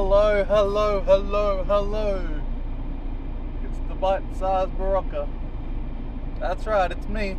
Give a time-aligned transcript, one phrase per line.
[0.00, 2.40] Hello, hello, hello, hello.
[3.64, 5.28] It's the bite-sized Berocka.
[6.38, 7.36] That's right, it's me.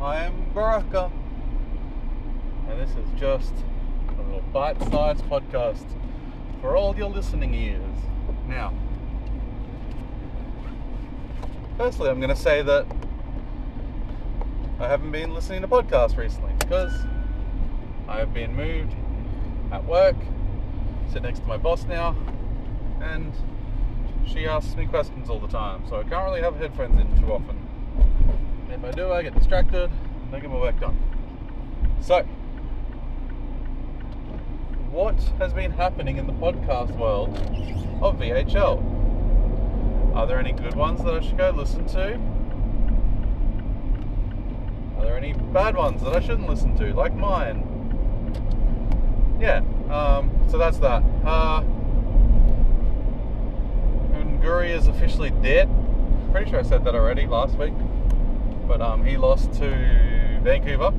[0.00, 1.12] I am Berocka.
[2.68, 3.54] And this is just
[4.08, 5.86] a little bite-sized podcast
[6.60, 7.98] for all your listening ears.
[8.48, 8.74] Now,
[11.76, 12.84] firstly, I'm going to say that
[14.80, 16.92] I haven't been listening to podcasts recently because
[18.08, 18.92] I have been moved
[19.70, 20.16] at work,
[21.10, 22.16] sit next to my boss now,
[23.00, 23.32] and
[24.26, 25.82] she asks me questions all the time.
[25.88, 27.56] So I can't really have headphones in too often.
[28.70, 30.98] If I do, I get distracted and don't get my work done.
[32.00, 32.22] So,
[34.90, 37.36] what has been happening in the podcast world
[38.02, 38.82] of VHL?
[40.14, 42.14] Are there any good ones that I should go listen to?
[44.98, 47.68] Are there any bad ones that I shouldn't listen to, like mine?
[49.40, 51.02] yeah, um, so that's that.
[51.24, 51.62] Uh,
[54.78, 55.68] is officially dead.
[56.30, 57.74] Pretty sure I said that already last week.
[58.66, 60.90] But um, he lost to Vancouver.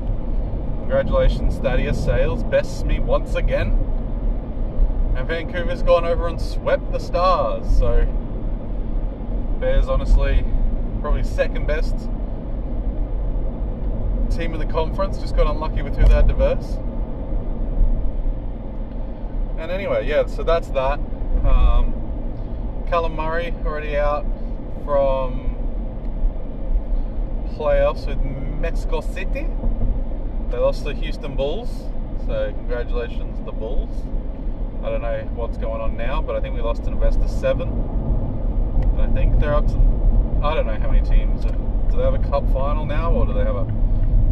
[0.80, 2.42] Congratulations, Thaddeus Sales.
[2.44, 3.68] Bests me once again.
[5.16, 7.66] And Vancouver's gone over and swept the Stars.
[7.78, 8.04] So,
[9.60, 10.44] Bears honestly
[11.00, 11.96] probably second best
[14.36, 15.18] team in the conference.
[15.18, 16.78] Just got unlucky with who they had to verse.
[19.60, 20.98] And anyway, yeah, so that's that.
[21.44, 21.92] Um,
[22.88, 24.24] Callum Murray already out
[24.86, 25.54] from
[27.56, 28.18] playoffs with
[28.58, 29.46] Mexico City.
[30.48, 31.68] They lost the Houston Bulls,
[32.24, 33.90] so congratulations, the Bulls.
[34.82, 37.20] I don't know what's going on now, but I think we lost in a best
[37.20, 37.68] of seven.
[37.68, 39.74] And I think they're up to,
[40.42, 41.44] I don't know how many teams.
[41.44, 43.66] Do they have a cup final now, or do they have a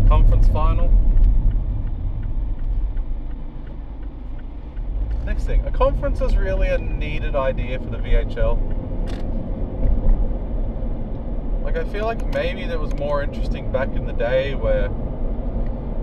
[0.08, 0.88] conference final?
[5.28, 8.56] Next thing, a conference is really a needed idea for the VHL.
[11.62, 14.88] Like, I feel like maybe that was more interesting back in the day where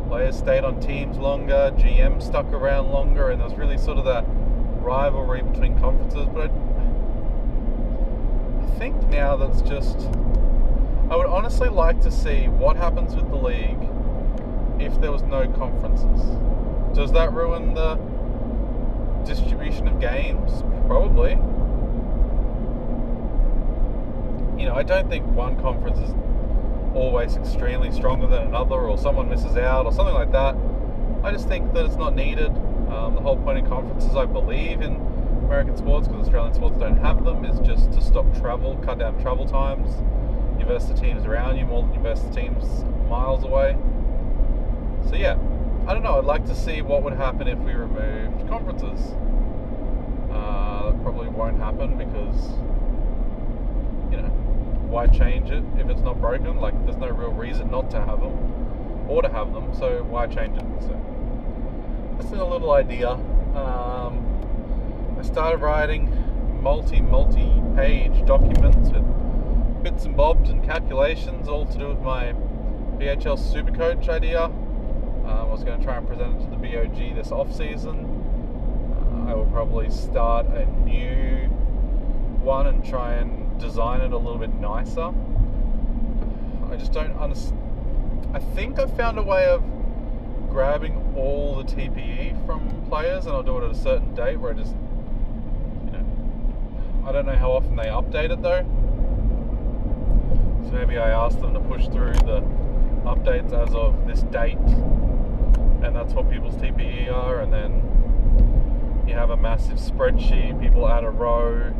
[0.08, 4.06] players stayed on teams longer, GM stuck around longer, and there was really sort of
[4.06, 4.26] that
[4.84, 6.28] rivalry between conferences.
[6.32, 6.84] But I,
[8.64, 10.08] I think now that's just.
[11.10, 13.90] I would honestly like to see what happens with the league
[14.80, 16.22] if there was no conferences.
[16.96, 17.98] Does that ruin the
[19.26, 20.64] distribution of games?
[20.88, 21.32] Probably.
[24.60, 26.14] You know, I don't think one conference is
[26.94, 30.56] always extremely stronger than another, or someone misses out, or something like that.
[31.24, 32.52] I just think that it's not needed.
[32.90, 34.96] Um, the whole point of conferences, I believe, in
[35.46, 39.20] American sports, because Australian sports don't have them, is just to stop travel, cut down
[39.22, 39.92] travel times.
[40.66, 43.78] Verse the teams around you more than verse the teams miles away.
[45.08, 45.38] So, yeah,
[45.88, 46.18] I don't know.
[46.18, 49.14] I'd like to see what would happen if we removed conferences.
[50.32, 52.50] Uh, that probably won't happen because,
[54.12, 54.30] you know,
[54.90, 56.60] why change it if it's not broken?
[56.60, 60.26] Like, there's no real reason not to have them or to have them, so why
[60.26, 60.66] change it?
[60.82, 61.00] So,
[62.18, 63.12] that's a little idea.
[63.12, 66.10] Um, I started writing
[66.64, 72.34] multi, multi page documents with bits and bobs and calculations, all to do with my
[72.98, 74.50] VHL Supercoach idea.
[75.56, 78.04] Was going to try and present it to the BOG this off season.
[78.92, 81.48] Uh, I will probably start a new
[82.44, 85.14] one and try and design it a little bit nicer.
[86.70, 87.58] I just don't understand.
[88.34, 89.64] I think I found a way of
[90.50, 94.52] grabbing all the TPE from players, and I'll do it at a certain date where
[94.52, 94.76] I just,
[95.86, 98.66] you know, I don't know how often they update it though.
[100.66, 102.44] So maybe I ask them to push through the
[103.06, 104.58] updates as of this date
[105.86, 111.04] and that's what people's TPE are, and then you have a massive spreadsheet, people add
[111.04, 111.72] a row,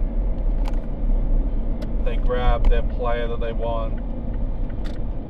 [2.04, 4.00] they grab their player that they want,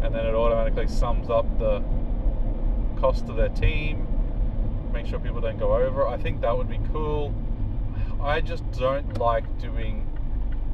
[0.03, 1.81] and then it automatically sums up the
[2.99, 4.05] cost of their team,
[4.91, 6.05] make sure people don't go over.
[6.05, 7.33] I think that would be cool.
[8.21, 10.05] I just don't like doing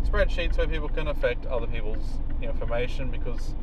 [0.03, 3.53] spreadsheets where people can affect other people's information because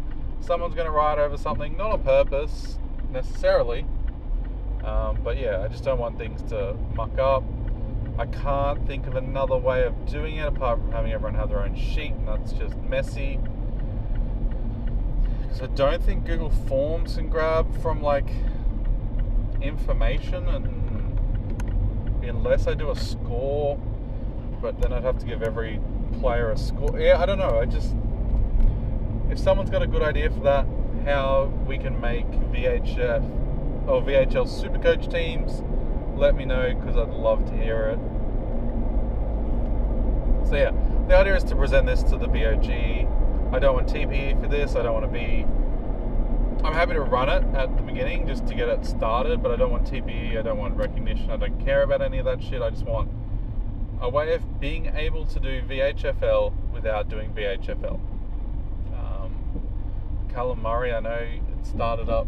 [0.41, 2.79] someone's going to write over something, not on purpose
[3.11, 3.85] necessarily
[4.89, 7.45] um, but yeah, I just don't want things to muck up.
[8.19, 11.61] I can't think of another way of doing it apart from having everyone have their
[11.61, 13.39] own sheet, and that's just messy.
[15.43, 18.29] Because I don't think Google Forms can grab from like
[19.61, 23.77] information, and unless I do a score,
[24.61, 25.81] but then I'd have to give every
[26.21, 26.99] player a score.
[26.99, 27.61] Yeah, I don't know.
[27.61, 27.95] I just
[29.31, 30.67] if someone's got a good idea for that,
[31.05, 33.48] how we can make VHF
[33.89, 35.63] or VHL Supercoach teams,
[36.19, 37.99] let me know because I'd love to hear it.
[40.47, 40.73] So yeah,
[41.09, 42.69] the idea is to present this to the BOG.
[43.55, 44.77] I don't want TPE for this.
[44.77, 45.47] I don't want to be.
[46.63, 49.57] I'm happy to run it at the beginning just to get it started, but I
[49.57, 50.39] don't want TPE.
[50.39, 51.31] I don't want recognition.
[51.31, 52.61] I don't care about any of that shit.
[52.61, 53.11] I just want
[54.01, 58.01] a way of being able to do VHFL without doing VHFL.
[58.95, 59.33] Um,
[60.29, 62.27] Callum Murray, I know it started up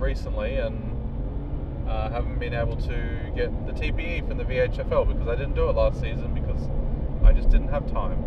[0.00, 5.36] recently and uh, haven't been able to get the TPE from the VHFL because I
[5.36, 6.68] didn't do it last season because
[7.24, 8.22] I just didn't have time.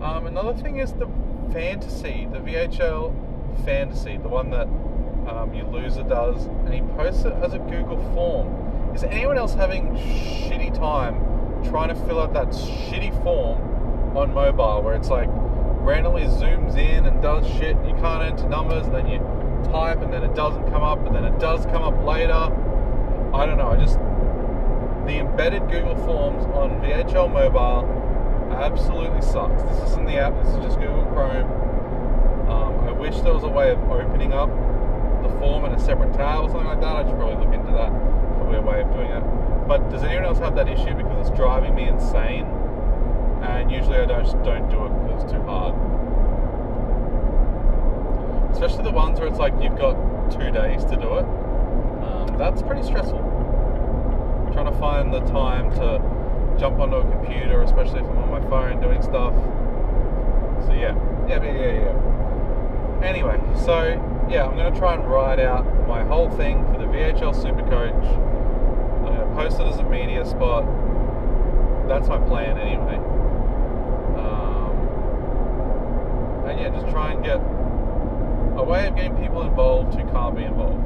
[0.00, 1.08] Um, another thing is the
[1.52, 4.66] fantasy, the VHL fantasy, the one that
[5.28, 9.54] um, your loser does, and he posts it as a Google form is anyone else
[9.54, 11.14] having shitty time
[11.64, 15.28] trying to fill out that shitty form on mobile where it's like
[15.84, 19.18] randomly zooms in and does shit, and you can't enter numbers, and then you
[19.74, 22.46] type and then it doesn't come up, and then it does come up later.
[23.34, 23.98] I don't know, I just
[25.04, 27.82] the embedded Google Forms on VHL mobile
[28.54, 29.62] absolutely sucks.
[29.64, 31.50] This isn't the app, this is just Google Chrome.
[32.48, 34.48] Um, I wish there was a way of opening up
[35.24, 36.94] the form in a separate tab or something like that.
[36.94, 37.90] I should probably look into that
[38.38, 39.24] probably a way of doing it.
[39.66, 42.46] But does anyone else have that issue because it's driving me insane?
[43.42, 45.74] And usually I don't, just don't do it because it's too hard.
[48.64, 49.92] Especially the ones where it's like you've got
[50.30, 51.26] two days to do it.
[52.02, 53.18] Um, that's pretty stressful.
[54.54, 56.00] Trying to find the time to
[56.58, 59.34] jump onto a computer, especially if I'm on my phone doing stuff.
[60.64, 60.96] So yeah,
[61.28, 63.00] yeah, yeah, yeah.
[63.04, 64.00] Anyway, so
[64.30, 69.04] yeah, I'm to try and write out my whole thing for the VHL Supercoach I'm
[69.04, 70.64] gonna post it as a media spot.
[71.86, 72.96] That's my plan anyway.
[74.16, 74.72] Um,
[76.48, 77.42] and yeah, just try and get
[78.56, 80.82] a way of getting people involved who can't be involved.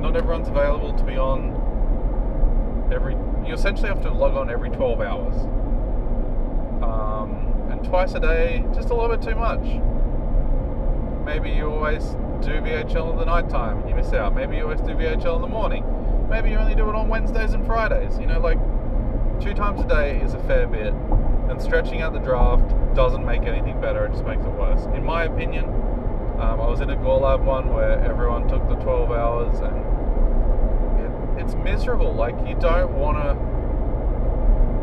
[0.00, 3.14] Not everyone's available to be on every.
[3.46, 5.34] You essentially have to log on every 12 hours.
[6.82, 9.64] Um, and twice a day, just a little bit too much.
[11.24, 12.04] Maybe you always
[12.44, 14.34] do VHL in the night time and you miss out.
[14.34, 15.84] Maybe you always do VHL in the morning
[16.30, 18.16] maybe you only do it on Wednesdays and Fridays.
[18.18, 18.58] You know, like
[19.42, 23.42] two times a day is a fair bit, and stretching out the draft doesn't make
[23.42, 24.84] anything better, it just makes it worse.
[24.96, 25.64] In my opinion,
[26.40, 29.76] um, I was in a Gorlab one where everyone took the 12 hours, and
[31.00, 32.14] it, it's miserable.
[32.14, 33.34] Like, you don't want to,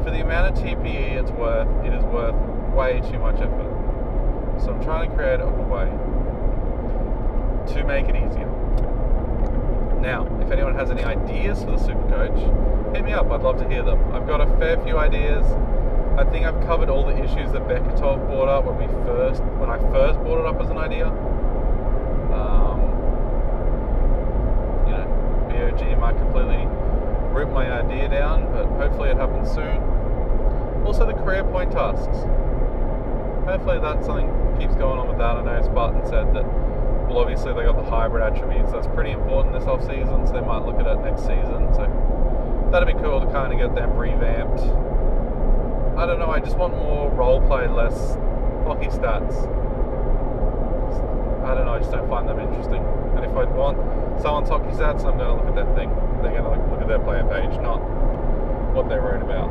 [0.03, 2.35] for the amount of TPE it's worth, it is worth
[2.75, 3.73] way too much effort.
[4.63, 5.85] So I'm trying to create a way
[7.73, 8.47] to make it easier.
[9.99, 13.29] Now, if anyone has any ideas for the Super Coach, hit me up.
[13.31, 13.99] I'd love to hear them.
[14.13, 15.43] I've got a fair few ideas.
[16.17, 19.69] I think I've covered all the issues that Beketov brought up when we first, when
[19.69, 21.07] I first brought it up as an idea.
[22.33, 22.79] Um,
[24.85, 26.65] you know, BOG might completely
[27.33, 29.77] rip my idea down, but hopefully it happens soon.
[30.85, 32.25] Also, the career point tasks.
[33.45, 34.27] Hopefully that something
[34.59, 35.37] keeps going on with that.
[35.37, 36.45] I know Spartan said that
[37.07, 38.71] well, obviously they got the hybrid attributes.
[38.71, 41.71] That's pretty important this off season, so they might look at it next season.
[41.73, 41.87] So
[42.71, 44.59] that'd be cool to kind of get them revamped.
[45.97, 46.29] I don't know.
[46.29, 48.15] I just want more role play, less
[48.67, 49.47] hockey stats.
[51.47, 51.73] I don't know.
[51.73, 52.83] I just don't find them interesting.
[53.15, 53.77] And if I want
[54.21, 55.89] someone's hockey stats, I'm going to look at that thing.
[56.21, 57.79] They're going to look at their player page, not
[58.75, 59.47] what they wrote about.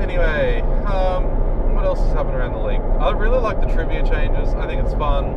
[0.00, 2.80] Anyway, um, what else has happened around the league?
[2.98, 4.54] I really like the trivia changes.
[4.54, 5.36] I think it's fun.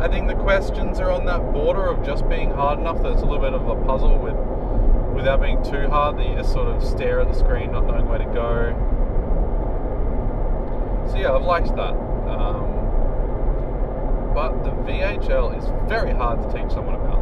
[0.00, 3.22] I think the questions are on that border of just being hard enough that it's
[3.22, 4.36] a little bit of a puzzle with
[5.14, 8.06] without being too hard that you just sort of stare at the screen not knowing
[8.06, 8.72] where to go.
[11.10, 11.94] So yeah, I've liked that.
[12.30, 12.69] Um,
[14.34, 17.18] but the VHL is very hard to teach someone about.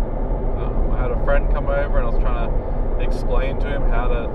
[0.62, 3.82] Um, I had a friend come over and I was trying to explain to him
[3.82, 4.28] how to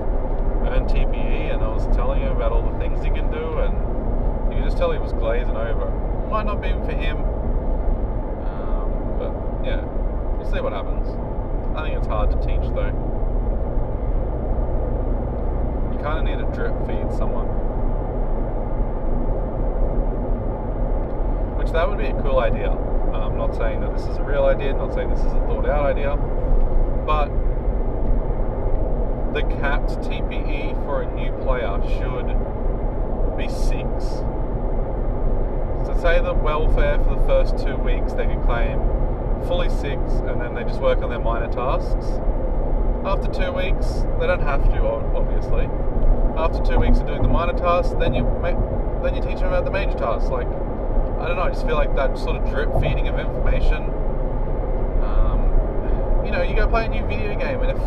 [0.70, 4.52] earn TPE and I was telling him about all the things he can do and
[4.52, 5.90] you could just tell he was glazing over.
[6.30, 7.18] Might not be for him,
[8.48, 9.32] um, but
[9.64, 9.84] yeah,
[10.36, 11.06] we'll see what happens.
[11.76, 12.92] I think it's hard to teach though.
[15.92, 17.53] You kind of need to drip feed someone.
[21.74, 22.70] That would be a cool idea.
[22.70, 25.66] I'm not saying that this is a real idea, not saying this is a thought
[25.68, 26.16] out idea,
[27.04, 27.28] but
[29.34, 32.32] the capped TPE for a new player should
[33.36, 34.22] be six
[35.84, 38.78] so say the welfare for the first two weeks they can claim
[39.46, 42.06] fully six and then they just work on their minor tasks.
[43.04, 44.80] After two weeks, they don't have to,
[45.12, 45.68] obviously.
[46.38, 48.24] After two weeks of doing the minor tasks, then you
[49.02, 50.30] then you teach them about the major tasks.
[50.30, 50.48] Like,
[51.24, 53.88] I don't know, I just feel like that sort of drip feeding of information.
[55.00, 57.80] Um, you know, you go play a new video game, and if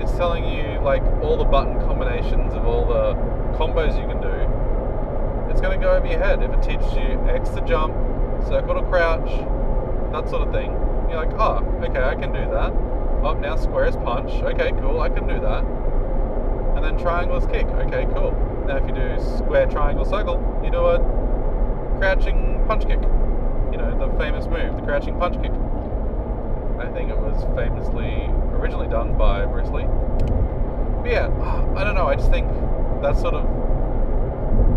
[0.00, 3.14] it's telling you like all the button combinations of all the
[3.58, 5.50] combos you can do.
[5.50, 7.92] It's going to go over your head if it teaches you X to jump,
[8.46, 9.28] circle to crouch,
[10.12, 10.70] that sort of thing.
[11.10, 12.70] You're like, oh, okay, I can do that.
[13.26, 14.30] Oh, now square is punch.
[14.30, 15.64] Okay, cool, I can do that.
[16.76, 17.66] And then triangle is kick.
[17.66, 18.30] Okay, cool.
[18.68, 21.19] Now if you do square, triangle, circle, you do a
[22.00, 22.98] crouching punch kick.
[23.70, 25.52] You know, the famous move, the crouching punch kick.
[26.80, 28.24] I think it was famously
[28.56, 29.84] originally done by Bruce Lee.
[29.84, 31.28] But yeah,
[31.76, 32.06] I don't know.
[32.06, 32.48] I just think
[33.02, 33.44] that's sort of.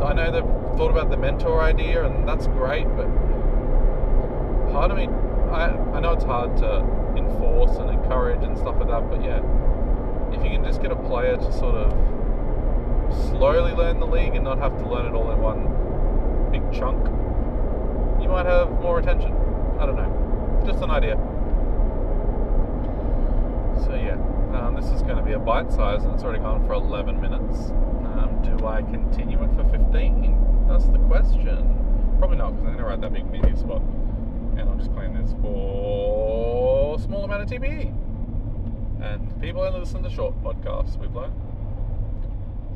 [0.04, 3.08] I know they've thought about the mentor idea, and that's great, but
[4.74, 5.08] part of me,
[5.50, 6.80] I, I know it's hard to
[7.16, 9.40] enforce and encourage and stuff like that, but yeah,
[10.34, 11.94] if you can just get a player to sort of
[13.30, 15.83] slowly learn the league and not have to learn it all in one
[16.74, 17.06] chunk,
[18.22, 19.32] you might have more attention.
[19.80, 20.64] I don't know.
[20.66, 21.16] Just an idea.
[23.84, 24.18] So yeah,
[24.58, 27.20] um, this is going to be a bite size, and it's already gone for 11
[27.20, 27.70] minutes.
[27.70, 30.66] Um, do I continue it for 15?
[30.68, 32.16] That's the question.
[32.18, 33.82] Probably not, because I'm going to write that big media spot,
[34.58, 37.94] and I'm just playing this for a small amount of TPE.
[39.02, 40.98] And people only listen to short podcasts.
[40.98, 41.34] We've learned.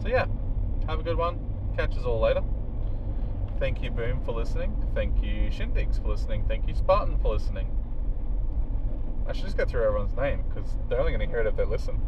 [0.01, 0.25] So yeah,
[0.87, 1.39] have a good one.
[1.77, 2.43] Catch us all later.
[3.59, 4.75] Thank you, Boom, for listening.
[4.93, 6.45] Thank you, Shindigs, for listening.
[6.47, 7.67] Thank you, Spartan, for listening.
[9.27, 11.55] I should just go through everyone's name because they're only going to hear it if
[11.55, 11.99] they listen.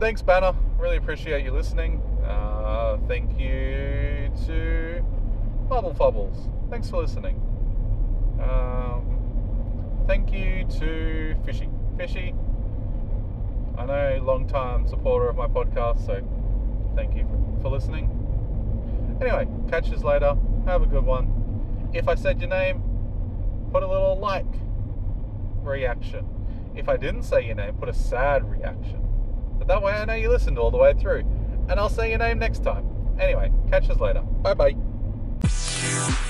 [0.00, 0.54] Thanks, Banner.
[0.76, 2.02] Really appreciate you listening.
[2.26, 5.04] Uh, thank you to
[5.68, 6.48] Bubble Fubbles.
[6.68, 7.36] Thanks for listening.
[8.42, 11.68] Um, thank you to Fishy.
[11.96, 12.34] Fishy,
[13.78, 16.22] I know, long time supporter of my podcast, so
[16.96, 18.19] thank you for, for listening.
[19.20, 20.36] Anyway, catch us later.
[20.66, 21.90] Have a good one.
[21.92, 22.82] If I said your name,
[23.72, 24.46] put a little like
[25.62, 26.26] reaction.
[26.74, 29.06] If I didn't say your name, put a sad reaction.
[29.58, 31.24] But that way I know you listened all the way through.
[31.68, 32.86] And I'll say your name next time.
[33.18, 34.22] Anyway, catch us later.
[34.22, 36.20] Bye bye.